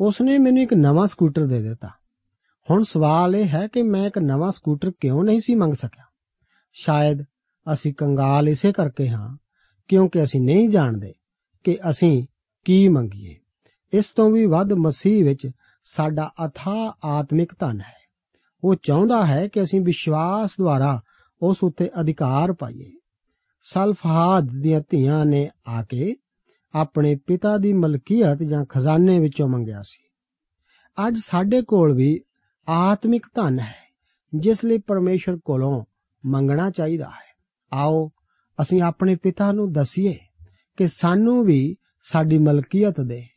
[0.00, 1.88] ਉਸ ਨੇ ਮੈਨੂੰ ਇੱਕ ਨਵਾਂ ਸਕੂਟਰ ਦੇ ਦਿੱਤਾ।
[2.70, 6.05] ਹੁਣ ਸਵਾਲ ਇਹ ਹੈ ਕਿ ਮੈਂ ਇੱਕ ਨਵਾਂ ਸਕੂਟਰ ਕਿਉਂ ਨਹੀਂ ਸੀ ਮੰਗ ਸਕਿਆ?
[6.78, 7.22] ਸ਼ਾਇਦ
[7.72, 9.36] ਅਸੀਂ ਕੰਗਾਲ ਇਸੇ ਕਰਕੇ ਹਾਂ,
[9.88, 11.12] ਕਿਉਂਕਿ ਅਸੀਂ ਨਹੀਂ ਜਾਣਦੇ
[11.64, 12.26] ਕਿ ਅਸੀਂ
[12.64, 13.36] ਕੀ ਮੰਗੀਏ।
[13.92, 15.50] ਇਸ ਤੋਂ ਵੀ ਵੱਧ ਮਸੀਹ ਵਿੱਚ
[15.84, 17.94] ਸਾਡਾ ਅਥਾ ਆਤਮਿਕ ਧਨ ਹੈ।
[18.64, 21.00] ਉਹ ਚਾਹੁੰਦਾ ਹੈ ਕਿ ਅਸੀਂ ਵਿਸ਼ਵਾਸ ਦੁਆਰਾ
[21.42, 22.92] ਉਸ ਉੱਤੇ ਅਧਿਕਾਰ ਪਾਈਏ।
[23.62, 26.16] ਸਲਫਹਾਦ ਦੀਆਂ ਧੀਆਂ ਨੇ ਆ ਕੇ
[26.74, 30.04] ਆਪਣੇ ਪਿਤਾ ਦੀ ਮਲਕੀਅਤ ਜਾਂ ਖਜ਼ਾਨੇ ਵਿੱਚੋਂ ਮੰਗਿਆ ਸੀ।
[31.06, 32.20] ਅੱਜ ਸਾਡੇ ਕੋਲ ਵੀ
[32.68, 33.74] ਆਤਮਿਕ ਧਨ ਹੈ,
[34.34, 35.84] ਜਿਸ ਲਈ ਪਰਮੇਸ਼ਰ ਕੋਲੋਂ
[36.25, 37.35] ਮੰਗਣਾ ਚਾਹੀਦਾ ਹੈ
[37.73, 38.11] ਆਓ
[38.61, 40.17] ਅਸੀਂ ਆਪਣੇ ਪਿਤਾ ਨੂੰ ਦਸੀਏ
[40.77, 43.27] ਕਿ ਸਾਨੂੰ ਵੀ ਸਾਡੀ ਮਲਕੀਅਤ ਦੇ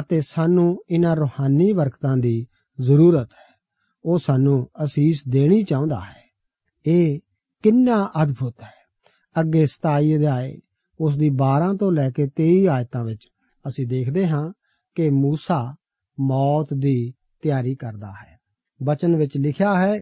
[0.00, 2.46] ਅਤੇ ਸਾਨੂੰ ਇਹਨਾਂ ਰੂਹਾਨੀ ਬਰਕਤਾਂ ਦੀ
[2.80, 3.56] ਜ਼ਰੂਰਤ ਹੈ
[4.04, 6.22] ਉਹ ਸਾਨੂੰ ਅਸੀਸ ਦੇਣੀ ਚਾਹੁੰਦਾ ਹੈ
[6.86, 7.20] ਇਹ
[7.62, 8.72] ਕਿੰਨਾ ਅਦਭੁਤ ਹੈ
[9.40, 10.58] ਅੱਗੇ 27 ਅਧਿਆਏ
[11.00, 13.28] ਉਸ ਦੀ 12 ਤੋਂ ਲੈ ਕੇ 23 ਆਇਤਾਂ ਵਿੱਚ
[13.68, 14.52] ਅਸੀਂ ਦੇਖਦੇ ਹਾਂ
[14.94, 15.74] ਕਿ موسی
[16.20, 18.38] ਮੌਤ ਦੀ ਤਿਆਰੀ ਕਰਦਾ ਹੈ
[18.82, 20.00] ਬਚਨ ਵਿੱਚ ਲਿਖਿਆ ਹੈ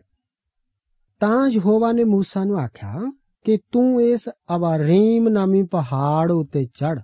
[1.22, 3.14] ਤਾਂ ਯਹੋਵਾ ਨੇ موسی ਨੂੰ ਆਖਿਆ
[3.44, 7.00] ਕਿ ਤੂੰ ਇਸ ਅਬਾਰੀਮ ਨਾਮੀ ਪਹਾੜ ਉਤੇ ਚੜ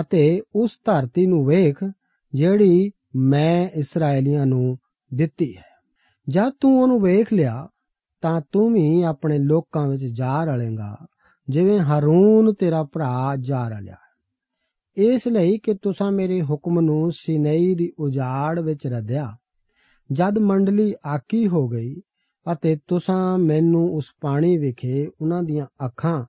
[0.00, 1.90] ਅਤੇ ਉਸ ਧਰਤੀ ਨੂੰ ਵੇਖ
[2.34, 4.78] ਜਿਹੜੀ ਮੈਂ ਇਸرائیਲੀਆਂ ਨੂੰ
[5.14, 5.64] ਦਿੱਤੀ ਹੈ।
[6.28, 7.68] ਜਦ ਤੂੰ ਉਹਨੂੰ ਵੇਖ ਲਿਆ,
[8.20, 10.96] ਤਾਂ ਤੂੰ ਵੀ ਆਪਣੇ ਲੋਕਾਂ ਵਿੱਚ ਜਾ ਰਲੇਗਾ,
[11.48, 13.96] ਜਿਵੇਂ ਹਰੂਨ ਤੇਰਾ ਭਰਾ ਜਾ ਰਲਿਆ।
[14.96, 19.36] ਇਸ ਲਈ ਕਿ ਤੁਸੀਂ ਮੇਰੇ ਹੁਕਮ ਨੂੰ ਸਿਨਾਈ ਦੀ ਉਜਾੜ ਵਿੱਚ ਰਦਿਆ।
[20.12, 22.00] ਜਦ ਮੰਡਲੀ ਆਕੀ ਹੋ ਗਈ
[22.53, 26.25] ਅਤੇ ਤੁਸੀਂ ਮੈਨੂੰ ਉਸ ਪਾਣੀ ਵਿਖੇ ਉਹਨਾਂ ਦੀਆਂ ਅੱਖਾਂ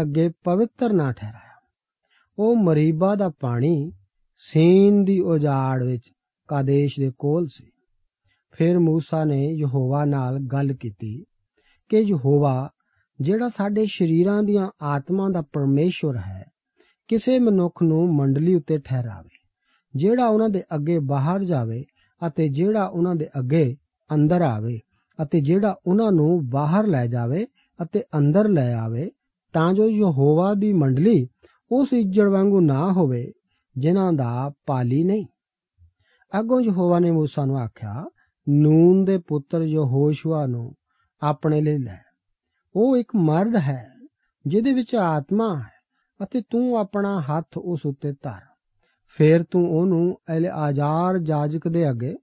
[0.00, 1.68] ਅੱਗੇ ਪਵਿੱਤਰ ਨਾ ਠਹਿਰਾਇਆ
[2.38, 3.92] ਉਹ ਮਰੀਬਾ ਦਾ ਪਾਣੀ
[4.36, 6.12] ਸੀਨ ਦੀ ਉਜਾੜ ਵਿੱਚ
[6.48, 7.70] ਕਾਦੇਸ਼ ਦੇ ਕੋਲ ਸੀ
[8.52, 11.24] ਫਿਰ موسی ਨੇ ਯਹੋਵਾ ਨਾਲ ਗੱਲ ਕੀਤੀ
[11.88, 12.70] ਕਿ ਯਹੋਵਾ
[13.20, 16.44] ਜਿਹੜਾ ਸਾਡੇ ਸ਼ਰੀਰਾਂ ਦੀਆਂ ਆਤਮਾ ਦਾ ਪਰਮੇਸ਼ਵਰ ਹੈ
[17.08, 19.46] ਕਿਸੇ ਮਨੁੱਖ ਨੂੰ ਮੰਡਲੀ ਉੱਤੇ ਠਹਿਰਾਵੇ
[19.96, 21.84] ਜਿਹੜਾ ਉਹਨਾਂ ਦੇ ਅੱਗੇ ਬਾਹਰ ਜਾਵੇ
[22.26, 23.76] ਅਤੇ ਜਿਹੜਾ ਉਹਨਾਂ ਦੇ ਅੱਗੇ
[24.14, 24.78] ਅੰਦਰ ਆਵੇ
[25.23, 27.45] ਅਤੇ ਜਿਹੜਾ ਉਹਨਾਂ ਨੂੰ ਬਾਹਰ ਲੈ ਜਾਵੇ
[27.83, 29.11] ਅਤੇ ਅੰਦਰ ਲੈ ਆਵੇ,
[29.53, 31.27] ਤਾਂ ਜੋ ਯਹੋਵਾ ਦੀ ਮੰਡਲੀ
[31.71, 33.31] ਉਸ ਇੱਜੜ ਵਾਂਗੂ ਨਾ ਹੋਵੇ,
[33.77, 35.25] ਜਿਨ੍ਹਾਂ ਦਾ ਪਾਲੀ ਨਹੀਂ।
[36.39, 38.05] ਅੱਗੋਂ ਯਹੋਵਾ ਨੇ ਮੂਸਾ ਨੂੰ ਆਖਿਆ,
[38.49, 40.73] ਨੂਨ ਦੇ ਪੁੱਤਰ ਯਹੋਸ਼ੂਆ ਨੂੰ
[41.21, 41.97] ਆਪਣੇ ਲਈ ਲੈ।
[42.75, 43.89] ਉਹ ਇੱਕ ਮਰਦ ਹੈ,
[44.47, 45.77] ਜਿਹਦੇ ਵਿੱਚ ਆਤਮਾ ਹੈ,
[46.23, 48.39] ਅਤੇ ਤੂੰ ਆਪਣਾ ਹੱਥ ਉਸ ਉੱਤੇ ਧਰ।
[49.09, 52.15] ਫਿਰ ਤੂੰ ਉਹਨੂੰ ਅਲਆਜ਼ਾਰ ਜਾਜਕ ਦੇ ਅੱਗੇ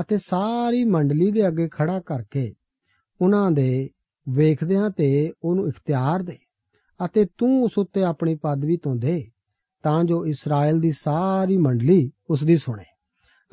[0.00, 2.54] ਅਤੇ ਸਾਰੀ ਮੰਡਲੀ ਦੇ ਅੱਗੇ ਖੜਾ ਕਰਕੇ
[3.20, 3.90] ਉਹਨਾਂ ਦੇ
[4.28, 6.38] ਵੇਖਦਿਆਂ ਤੇ ਉਹਨੂੰ ਇਖਤਿਆਰ ਦੇ
[7.04, 9.30] ਅਤੇ ਤੂੰ ਉਸ ਉੱਤੇ ਆਪਣੀ ਪਦਵੀ ਤੋਂ ਦੇ
[9.82, 12.84] ਤਾਂ ਜੋ ਇਸਰਾਇਲ ਦੀ ਸਾਰੀ ਮੰਡਲੀ ਉਸ ਦੀ ਸੁਣੇ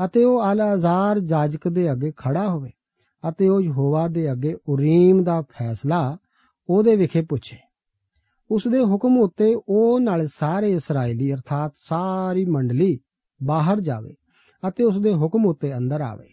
[0.06, 2.72] ਅਤੇ ਉਹ ਆਲਾਜ਼ਾਰ ਜਾਜਕ ਦੇ ਅੱਗੇ ਖੜਾ ਹੋਵੇ
[3.30, 6.18] ਅਤੇ ਉਹ ਯਹੋਵਾ ਦੇ ਅੱਗੇ ਉਰੀਮ ਦਾ ਫੈਸਲਾ
[6.70, 7.58] ਉਹਦੇ ਵਿਖੇ ਪੁੱਛੇ।
[8.52, 13.00] ਉਸ ਦੇ ਹੁਕਮ ਉੱਤੇ ਉਹ ਨਾਲ ਸਾਰੇ ਇਸرائیਲੀ ਅਰਥਾਤ ਸਾਰੀ ਮੰਡਲੀ
[13.44, 14.16] ਬਾਹਰ ਜਾਵੇ
[14.69, 16.29] ਅਤੇ ਉਸ ਦੇ ਹੁਕਮ ਉੱਤੇ ਅੰਦਰ ਆਵੇ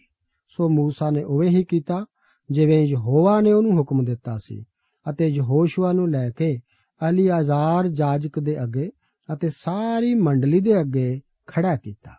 [0.48, 2.06] ਸੋ موسی ਨੇ ਉਵੇਂ ਹੀ ਕੀਤਾ
[2.50, 4.64] ਜਿਵੇਂ ਯਹੋਵਾ ਨੇ ਉਹਨੂੰ ਹੁਕਮ ਦਿੱਤਾ ਸੀ
[5.10, 6.60] ਅਤੇ ਯਹੋਸ਼ੂਆ ਨੂੰ ਲੈ ਕੇ
[7.08, 8.90] ਅਲੀਆਜ਼ਾਰ ਜਾਜਕ ਦੇ ਅੱਗੇ
[9.32, 12.10] ਅਤੇ ਸਾਰੀ ਮੰਡਲੀ ਦੇ ਅੱਗੇ ਖੜਾ ਕੀਤਾ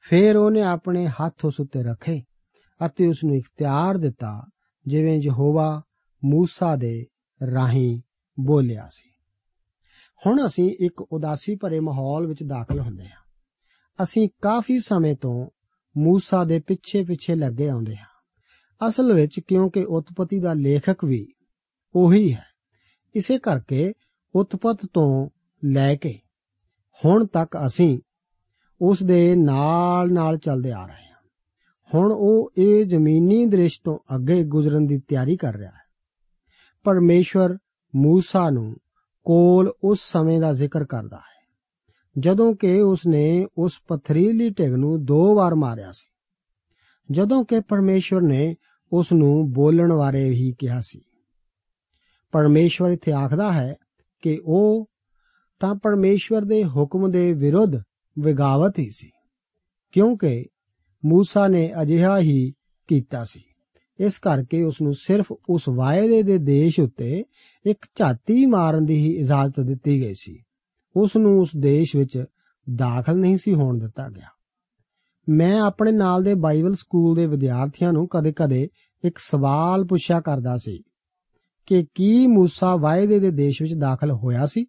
[0.00, 2.22] ਫਿਰ ਉਹਨੇ ਆਪਣੇ ਹੱਥ ਉਸ ਉੱਤੇ ਰੱਖੇ
[2.86, 4.46] ਅਤੇ ਉਸ ਨੂੰ ਇਖਤਿਆਰ ਦਿੱਤਾ
[4.86, 5.82] ਜਿਵੇਂ ਯਹੋਵਾ
[6.32, 7.06] موسی ਦੇ
[7.54, 8.00] ਰਾਹੀਂ
[8.40, 9.10] ਬੋਲਿਆ ਸੀ
[10.26, 13.28] ਹੁਣ ਅਸੀਂ ਇੱਕ ਉਦਾਸੀ ਭਰੇ ਮਾਹੌਲ ਵਿੱਚ ਦਾਖਲ ਹੁੰਦੇ ਹਾਂ
[14.02, 15.46] ਅਸੀਂ ਕਾਫੀ ਸਮੇਂ ਤੋਂ
[15.97, 18.05] ਮੂਸਾ ਦੇ ਪਿੱਛੇ-ਪਿੱਛੇ ਲੱਗੇ ਆਉਂਦੇ ਹਾਂ।
[18.87, 21.27] ਅਸਲ ਵਿੱਚ ਕਿਉਂਕਿ ਉਤਪਤੀ ਦਾ ਲੇਖਕ ਵੀ
[21.95, 22.45] ਉਹੀ ਹੈ।
[23.15, 23.93] ਇਸੇ ਕਰਕੇ
[24.35, 25.29] ਉਤਪਤ ਤੋਂ
[25.65, 26.19] ਲੈ ਕੇ
[27.05, 27.99] ਹੁਣ ਤੱਕ ਅਸੀਂ
[28.81, 31.29] ਉਸ ਦੇ ਨਾਲ-ਨਾਲ ਚੱਲਦੇ ਆ ਰਹੇ ਹਾਂ।
[31.93, 35.83] ਹੁਣ ਉਹ ਇਹ ਜ਼ਮੀਨੀ ਦ੍ਰਿਸ਼ ਤੋਂ ਅੱਗੇ ਗੁਜ਼ਰਨ ਦੀ ਤਿਆਰੀ ਕਰ ਰਿਹਾ ਹੈ।
[36.83, 37.57] ਪਰਮੇਸ਼ਵਰ
[37.95, 38.75] ਮੂਸਾ ਨੂੰ
[39.23, 41.32] ਕੋਲ ਉਸ ਸਮੇਂ ਦਾ ਜ਼ਿਕਰ ਕਰਦਾ ਹੈ।
[42.15, 46.09] ਜਦੋਂ ਕਿ ਉਸਨੇ ਉਸ ਪਥਰੀਲੀ ਢਿੱਗ ਨੂੰ ਦੋ ਵਾਰ ਮਾਰਿਆ ਸੀ।
[47.09, 48.55] ਜਦੋਂ ਕਿ ਪਰਮੇਸ਼ਵਰ ਨੇ
[48.91, 51.01] ਉਸ ਨੂੰ ਬੋਲਣ ਬਾਰੇ ਹੀ ਕਿਹਾ ਸੀ।
[52.33, 53.75] ਪਰਮੇਸ਼ਵਰ ਇੱਥੇ ਆਖਦਾ ਹੈ
[54.23, 54.89] ਕਿ ਉਹ
[55.61, 57.75] ਤਾਂ ਪਰਮੇਸ਼ਵਰ ਦੇ ਹੁਕਮ ਦੇ ਵਿਰੁੱਧ
[58.17, 59.09] ਵਿਗਾਵਤ ਹੀ ਸੀ,
[59.93, 60.45] ਕਿਉਂਕਿ
[61.03, 62.53] ਮੂਸਾ ਨੇ ਅਜਿਹਾ ਹੀ
[62.87, 63.43] ਕੀਤਾ ਸੀ।
[63.99, 67.23] ਇਸ ਕਰਕੇ ਉਸ ਨੂੰ ਸਿਰਫ ਉਸ ਵਾਅਦੇ ਦੇ ਦੇਸ਼ ਉੱਤੇ
[67.65, 70.39] ਇੱਕ ਝਾਤੀ ਮਾਰਨ ਦੀ ਹੀ ਇਜਾਜ਼ਤ ਦਿੱਤੀ ਗਈ ਸੀ।
[70.96, 72.24] ਉਸ ਨੂੰ ਉਸ ਦੇਸ਼ ਵਿੱਚ
[72.74, 74.26] ਦਾਖਲ ਨਹੀਂ ਸੀ ਹੋਣ ਦਿੱਤਾ ਗਿਆ
[75.28, 78.68] ਮੈਂ ਆਪਣੇ ਨਾਲ ਦੇ ਬਾਈਬਲ ਸਕੂਲ ਦੇ ਵਿਦਿਆਰਥੀਆਂ ਨੂੰ ਕਦੇ-ਕਦੇ
[79.04, 80.82] ਇੱਕ ਸਵਾਲ ਪੁੱਛਿਆ ਕਰਦਾ ਸੀ
[81.66, 84.66] ਕਿ ਕੀ موسی ਵਾਅਦੇ ਦੇ ਦੇਸ਼ ਵਿੱਚ ਦਾਖਲ ਹੋਇਆ ਸੀ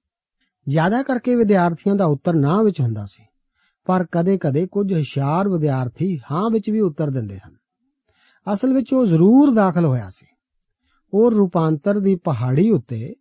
[0.70, 3.24] ਜ਼ਿਆਦਾ ਕਰਕੇ ਵਿਦਿਆਰਥੀਆਂ ਦਾ ਉੱਤਰ ਨਾ ਵਿੱਚ ਹੁੰਦਾ ਸੀ
[3.86, 7.56] ਪਰ ਕਦੇ-ਕਦੇ ਕੁਝ ਹੁਸ਼ਿਆਰ ਵਿਦਿਆਰਥੀ ਹਾਂ ਵਿੱਚ ਵੀ ਉੱਤਰ ਦਿੰਦੇ ਹਨ
[8.54, 10.26] ਅਸਲ ਵਿੱਚ ਉਹ ਜ਼ਰੂਰ ਦਾਖਲ ਹੋਇਆ ਸੀ
[11.14, 13.16] ਉਹ ਰੂਪਾਂਤਰ ਦੀ ਪਹਾੜੀ ਉੱਤੇ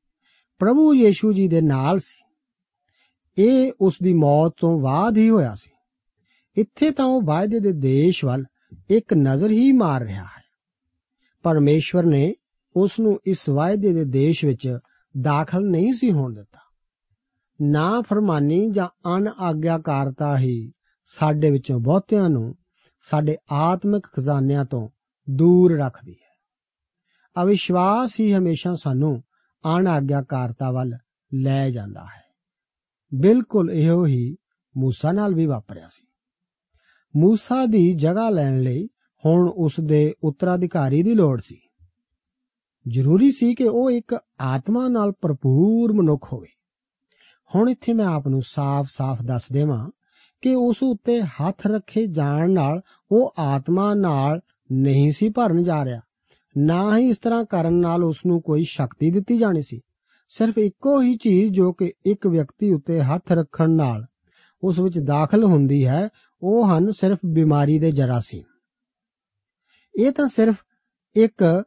[0.59, 2.25] ਪ੍ਰਭੂ ਯੀਸ਼ੂ ਜੀ ਦੇ ਨਾਲ ਸੀ
[3.38, 5.72] ਇਹ ਉਸ ਦੀ ਮੌਤ ਤੋਂ ਬਾਅਦ ਹੀ ਹੋਇਆ ਸੀ।
[6.58, 8.46] ਇੱਥੇ ਤਾਂ ਉਹ ਵਾਅਦੇ ਦੇ ਦੇਸ਼ ਵੱਲ
[8.90, 10.44] ਇੱਕ ਨਜ਼ਰ ਹੀ ਮਾਰ ਰਿਹਾ ਹੈ।
[11.44, 12.34] ਪਰਮੇਸ਼ਵਰ ਨੇ
[12.76, 14.78] ਉਸ ਨੂੰ ਇਸ ਵਾਅਦੇ ਦੇ ਦੇਸ਼ ਵਿੱਚ
[15.22, 16.60] ਦਾਖਲ ਨਹੀਂ ਸੀ ਹੋਣ ਦਿੱਤਾ।
[17.62, 20.72] ਨਾ ਫਰਮਾਨੀ ਜਾਂ ਅਨ ਆਗਿਆਕਾਰਤਾ ਹੀ
[21.06, 22.56] ਸਾਡੇ ਵਿੱਚੋਂ ਬਹੁਤਿਆਂ ਨੂੰ
[23.02, 24.90] ਸਾਡੇ ਆਤਮਿਕ ਖਜ਼ਾਨਿਆਂ ਤੋਂ
[25.30, 26.34] ਦੂਰ ਰੱਖਦੀ ਹੈ।
[27.44, 29.24] ਅਵਿਸ਼ਵਾਸ ਹੀ ਹਮੇਸ਼ਾ ਸਾਨੂੰ
[29.78, 30.98] ਅਣ ਆਗਿਆਕਾਰਤਾ ਵੱਲ
[31.34, 32.23] ਲੈ ਜਾਂਦਾ ਹੈ।
[33.16, 34.36] ਬਿਲਕੁਲ ਇਹੋ ਹੀ
[34.78, 36.08] ਮੂਸਾ ਨਾਲ ਵੀ ਵਾਪਰਿਆ ਸੀ।
[37.16, 38.90] ਮੂਸਾ ਦੀ ਜਗ੍ਹਾ ਲੈਣ ਲਈ
[39.26, 41.60] ਹੁਣ ਉਸ ਦੇ ਉੱਤਰਾਧਿਕਾਰੀ ਦੀ ਲੋੜ ਸੀ।
[42.88, 46.48] ਜ਼ਰੂਰੀ ਸੀ ਕਿ ਉਹ ਇੱਕ ਆਤਮਾ ਨਾਲ ਭਰਪੂਰ ਮਨੁੱਖ ਹੋਵੇ।
[47.56, 49.92] ਹੁਣ ਇੱਥੇ ਮੈਂ ਆਪ ਨੂੰ ਸਾਫ਼-ਸਾਫ਼ ਦੱਸ ਦੇਵਾਂ
[50.42, 56.02] ਕਿ ਉਸ ਉੱਤੇ ਹੱਥ ਰੱਖੇ ਜਾਣ ਨਾਲ ਉਹ ਆਤਮਾ ਨਾਲ ਨਹੀਂ ਸੀ ਭਰਨ ਜਾ ਰਿਹਾ।
[56.58, 59.82] ਨਾ ਹੀ ਇਸ ਤਰ੍ਹਾਂ ਕਰਨ ਨਾਲ ਉਸ ਨੂੰ ਕੋਈ ਸ਼ਕਤੀ ਦਿੱਤੀ ਜਾਣੀ ਸੀ।
[60.28, 64.06] ਸਿਰਫ ਇੱਕੋ ਹੀ ਚੀਜ਼ ਜੋ ਕਿ ਇੱਕ ਵਿਅਕਤੀ ਉੱਤੇ ਹੱਥ ਰੱਖਣ ਨਾਲ
[64.64, 66.10] ਉਸ ਵਿੱਚ ਦਾਖਲ ਹੁੰਦੀ ਹੈ,
[66.44, 68.44] ਉਹ ਹਨ ਸਿਰਫ ਬਿਮਾਰੀ ਦੇ ਜਰਾਸੀਮ।
[70.00, 70.56] ਇਹ ਤਾਂ ਸਿਰਫ
[71.16, 71.64] ਇੱਕ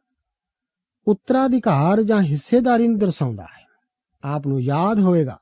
[1.07, 3.65] ਉੱਤਰਾਧਿਕਾਰ ਜਾਂ ਹਿੱਸੇਦਾਰੀ ਨੂੰ ਦਰਸਾਉਂਦਾ ਹੈ।
[4.23, 5.37] ਆਪ ਨੂੰ ਯਾਦ ਹੋਵੇਗਾ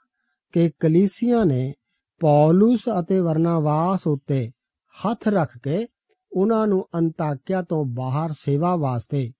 [0.51, 1.73] ਕਿ ਕਲੀਸੀਆਂ ਨੇ
[2.19, 4.51] ਪੌਲਸ ਅਤੇ ਵਰਨਾਵਾਸ ਉੱਤੇ
[4.93, 5.87] ਹੱਥ ਰੱਖ ਕੇ
[6.31, 9.31] ਉਹਨਾਂ ਨੂੰ ਅੰਤਾਕਿਆ ਤੋਂ ਬਾਹਰ ਸੇਵਾ ਵਾਸਤੇ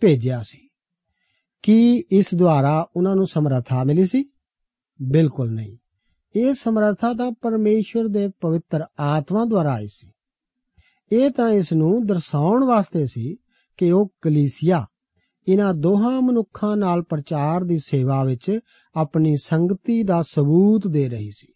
[0.00, 0.67] ਭੇਜਿਆ ਸੀ।
[1.62, 4.24] ਕੀ ਇਸ ਦੁਆਰਾ ਉਹਨਾਂ ਨੂੰ ਸਮਰੱਥਾ ਮਿਲੀ ਸੀ?
[5.02, 5.76] ਬਿਲਕੁਲ ਨਹੀਂ।
[6.36, 10.12] ਇਹ ਸਮਰੱਥਾ ਤਾਂ ਪਰਮੇਸ਼ਵਰ ਦੇ ਪਵਿੱਤਰ ਆਤਮਾ ਦੁਆਰਾ ਆਈ ਸੀ।
[11.12, 13.36] ਇਹ ਤਾਂ ਇਸ ਨੂੰ ਦਰਸਾਉਣ ਵਾਸਤੇ ਸੀ
[13.76, 14.86] ਕਿ ਉਹ ਕਲੀਸਿਆ
[15.48, 18.58] ਇਹਨਾਂ ਦੋਹਾਂ ਮਨੁੱਖਾਂ ਨਾਲ ਪ੍ਰਚਾਰ ਦੀ ਸੇਵਾ ਵਿੱਚ
[18.94, 21.52] ਆਪਣੀ ਸੰਗਤੀ ਦਾ ਸਬੂਤ ਦੇ ਰਹੀ ਸੀ।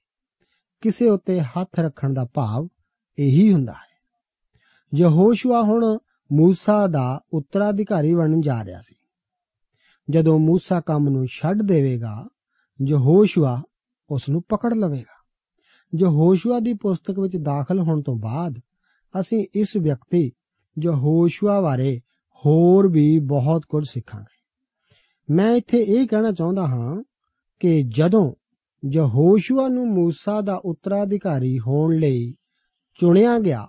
[0.81, 2.69] ਕਿਸੇ ਉੱਤੇ ਹੱਥ ਰੱਖਣ ਦਾ ਭਾਵ
[3.19, 3.93] ਇਹੀ ਹੁੰਦਾ ਹੈ।
[4.95, 5.99] ਯਹੋਸ਼ੂਆ ਹੁਣ
[6.33, 8.95] ਮੂਸਾ ਦਾ ਉੱਤਰਾਧਿਕਾਰੀ ਬਣਨ ਜਾ ਰਿਹਾ ਸੀ।
[10.11, 12.29] ਜਦੋਂ موسی ਕੰਮ ਨੂੰ ਛੱਡ ਦੇਵੇਗਾ
[12.89, 13.63] ਯਹੋਸ਼ੂਆ
[14.11, 15.23] ਉਸ ਨੂੰ ਪਕੜ ਲਵੇਗਾ।
[16.01, 18.61] ਯਹੋਸ਼ੂਆ ਦੀ ਪੁਸਤਕ ਵਿੱਚ ਦਾਖਲ ਹੋਣ ਤੋਂ ਬਾਅਦ,
[19.21, 20.33] ਅਸੀਂ ਇਸ ਵਿਅਕਤੀ
[20.83, 22.01] ਯਹੋਸ਼ੂਆ ਬਾਰੇ
[22.37, 24.43] ਹੋਰ ਵੀ ਬਹੁਤ ਕੁਝ ਸਿੱਖਾਂਗੇ।
[25.35, 27.03] ਮੈਂ ਇੱਥੇ ਇਹ ਕਹਿਣਾ ਚਾਹੁੰਦਾ ਹਾਂ
[27.61, 28.35] ਕਿ ਜਦੋਂ
[28.93, 32.35] ਯਹੋਸ਼ੂਆ ਨੂੰ موسی ਦਾ ਉੱਤਰਾਧਿਕਾਰੀ ਹੋਣ ਲਈ
[33.01, 33.69] ਚੁਣਿਆ ਗਿਆ,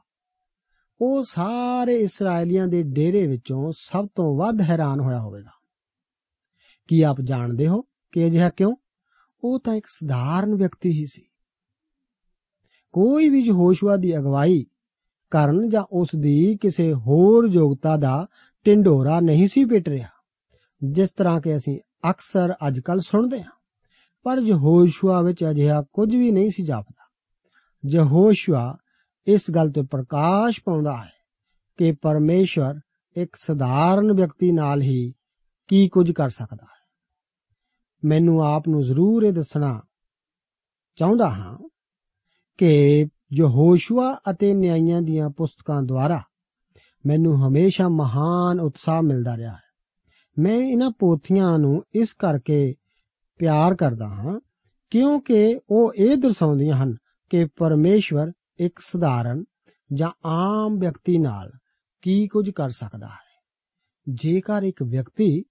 [1.02, 5.62] ਉਹ ਸਾਰੇ ਇਸرائیਲੀਆਂ ਦੇ ਡੇਰੇ ਵਿੱਚੋਂ ਸਭ ਤੋਂ ਵੱਧ ਹੈਰਾਨ ਹੋਇਆ ਹੋਵੇਗਾ।
[6.88, 8.76] ਕੀ ਆਪ ਜਾਣਦੇ ਹੋ ਕਿ ਅਜਿਹਾ ਕਿਉਂ?
[9.43, 11.22] ਉਹ ਤਾਂ ਇੱਕ ਸਧਾਰਨ ਵਿਅਕਤੀ ਹੀ ਸੀ।
[12.91, 14.65] ਕੋਈ ਵੀ ਯਹੋਸ਼ੂਆ ਦੀ ਅਗਵਾਈ
[15.32, 18.28] ਕਰਨ ਜਾਂ ਉਸ ਦੀ ਕਿਸੇ ਹੋਰ ਯੋਗਤਾ ਦਾ
[18.65, 20.10] ਢਿੰਡੋਰਾ ਨਹੀਂ ਸੀ ਪਿਟ ਰਿਹਾ,
[20.84, 23.52] ਜਿਸ ਤਰ੍ਹਾਂ ਕਿ ਅਸੀਂ ਅਕਸਰ ਅੱਜਕੱਲ ਸੁਣਦੇ ਹਾਂ।
[24.24, 27.10] ਪਰ ਯਹੋਸ਼ੂਆ ਵਿੱਚ ਅਜਿਹਾ ਕੁਝ ਵੀ ਨਹੀਂ ਸੀ ਜਾਪਦਾ।
[27.89, 28.78] ਯਹੋਸ਼ੂਆ
[29.28, 31.12] ਇਸ ਗੱਲ ਤੇ ਪ੍ਰਕਾਸ਼ ਪਾਉਂਦਾ ਹੈ
[31.78, 32.80] ਕਿ ਪਰਮੇਸ਼ਵਰ
[33.17, 35.13] ਇੱਕ ਸਧਾਰਨ ਵਿਅਕਤੀ ਨਾਲ ਹੀ
[35.67, 36.65] ਕੀ ਕੁਝ ਕਰ ਸਕਦਾ?
[36.65, 36.84] ਹੈ
[38.06, 39.82] ਮੈਨੂੰ ਆਪ ਨੂੰ ਜ਼ਰੂਰ ਇਹ ਦੱਸਣਾ
[40.95, 41.69] ਚਾਹੁੰਦਾ ਹਾਂ
[42.58, 46.21] ਕਿ ਯਹੋਸ਼ੂਆ ਅਤੇ ਨਿਆਂਇਆਂ ਦੀਆਂ ਪੁਸਤਕਾਂ ਦੁਆਰਾ
[47.06, 49.62] ਮੈਨੂੰ ਹਮੇਸ਼ਾ ਮਹਾਨ ਉਤਸ਼ਾਹ ਮਿਲਦਾ ਰਿਹਾ ਹੈ।
[50.39, 52.76] ਮੈਂ ਇਹਨਾਂ ਪੋਥੀਆਂ ਨੂੰ ਇਸ ਕਰਕੇ
[53.38, 54.39] ਪਿਆਰ ਕਰਦਾ ਹਾਂ
[54.89, 56.95] ਕਿਉਂਕਿ ਉਹ ਇਹ ਦਰਸਾਉਂਦੀਆਂ ਹਨ
[57.30, 59.43] ਕਿ ਪਰਮੇਸ਼ਵਰ ਇੱਕ ਸਧਾਰਨ
[59.93, 61.52] ਜਾਂ ਆਮ ਵਿਅਕਤੀ ਨਾਲ
[62.02, 63.23] ਕੀ ਕੁਝ ਕਰ ਸਕਦਾ ਹੈ।
[64.10, 65.43] ਜੇਕਰ ਇੱਕ ਵਿਅਕਤੀ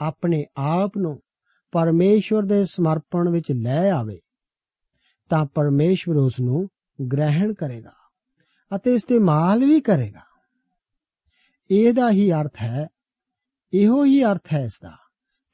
[0.00, 1.20] ਆਪਣੇ ਆਪ ਨੂੰ
[1.72, 4.18] ਪਰਮੇਸ਼ਵਰ ਦੇ ਸਮਰਪਣ ਵਿੱਚ ਲੈ ਆਵੇ,
[5.30, 6.68] ਤਾਂ ਪਰਮੇਸ਼ਵਰ ਉਸ ਨੂੰ
[7.12, 7.92] ਗ੍ਰਹਿਣ ਕਰੇਗਾ
[8.76, 10.24] ਅਤੇ ਇਸਤੇਮਾਲ ਵੀ ਕਰੇਗਾ।
[11.70, 12.86] ਇਹਦਾ ਹੀ ਅਰਥ ਹੈ,
[13.72, 14.96] ਇਹੋ ਹੀ ਅਰਥ ਹੈ ਇਸ ਦਾ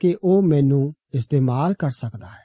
[0.01, 2.45] ਕਿ ਉਹ ਮੈਨੂੰ ਇਸਤੇਮਾਲ ਕਰ ਸਕਦਾ ਹੈ,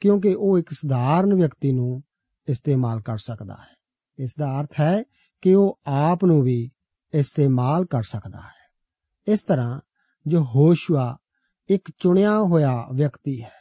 [0.00, 2.02] ਕਿਉਂਕਿ ਉਹ ਇੱਕ ਸਧਾਰਨ ਵਿਅਕਤੀ ਨੂੰ
[2.48, 3.74] ਇਸਤੇਮਾਲ ਕਰ ਸਕਦਾ ਹੈ।
[4.18, 5.02] ਇਸ ਦਾ ਅਰਥ ਹੈ
[5.42, 6.70] ਕਿ ਉਹ ਆਪ ਨੂੰ ਵੀ
[7.14, 9.80] ਇਸਤੇਮਾਲ ਕਰ ਸਕਦਾ ਹੈ। ਇਸ ਤਰ੍ਹਾਂ
[10.26, 11.16] ਜੋ ਹੋਸ਼ੂਆ
[11.69, 13.51] ਇੱਕ ਚੁਣਿਆ ਹੋਇਆ ਵਿਅਕਤੀ ਹੈ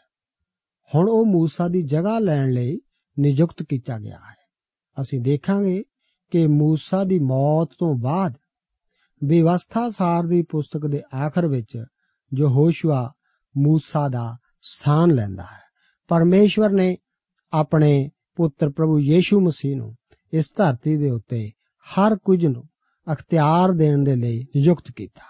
[0.94, 2.80] ਹੁਣ ਉਹ موسی ਦੀ ਜਗ੍ਹਾ ਲੈਣ ਲਈ
[3.18, 4.34] ਨਿਯੁਕਤ ਕੀਤਾ ਗਿਆ ਹੈ
[5.00, 5.82] ਅਸੀਂ ਦੇਖਾਂਗੇ
[6.30, 8.34] ਕਿ موسی ਦੀ ਮੌਤ ਤੋਂ ਬਾਅਦ
[9.24, 11.84] ਵਿਵਸਥਾ ਸਾਰ ਦੀ ਪੁਸਤਕ ਦੇ ਆਖਰ ਵਿੱਚ
[12.32, 13.12] ਜੋ ਹੋਸ਼ੂਆ
[13.66, 15.60] موسی ਦਾ ਸਥਾਨ ਲੈਂਦਾ ਹੈ
[16.08, 16.96] ਪਰਮੇਸ਼ਵਰ ਨੇ
[17.52, 19.96] ਆਪਣੇ ਪੁੱਤਰ ਪ੍ਰਭੂ ਯੀਸ਼ੂ ਮਸੀਹ ਨੂੰ
[20.32, 21.50] ਇਸ ਧਰਤੀ ਦੇ ਉੱਤੇ
[21.86, 22.68] ਹਰ ਕੁਝ ਨੂੰ
[23.12, 25.22] ਅਖਤਿਆਰ ਦੇਣ ਦੇ ਲਈ ਨਿਯੁਕਤ ਕੀਤਾ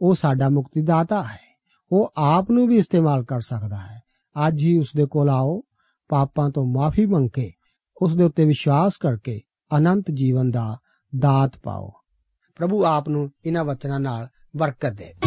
[0.00, 1.45] ਉਹ ਸਾਡਾ ਮੁਕਤੀਦਾਤਾ ਹੈ
[1.91, 4.01] ਉਹ ਆਪ ਨੂੰ ਵੀ ਇਸਤੇਮਾਲ ਕਰ ਸਕਦਾ ਹੈ।
[4.47, 5.61] ਅੱਜ ਹੀ ਉਸ ਦੇ ਕੋਲ ਆਓ,
[6.09, 7.51] ਪਾਪਾਂ ਤੋਂ ਮਾਫੀ ਮੰਗ ਕੇ
[8.01, 9.41] ਉਸ ਦੇ ਉੱਤੇ ਵਿਸ਼ਵਾਸ ਕਰਕੇ
[9.77, 10.77] ਅਨੰਤ ਜੀਵਨ ਦਾ
[11.19, 11.91] ਦਾਤ ਪਾਓ।
[12.55, 15.26] ਪ੍ਰਭੂ ਆਪ ਨੂੰ ਇਹਨਾਂ ਵਚਨਾਂ ਨਾਲ ਬਰਕਤ ਦੇ।